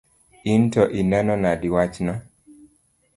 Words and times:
In 0.51 0.61
to 0.73 0.81
ineno 0.99 1.35
nade 1.43 1.67
wachno? 1.75 2.13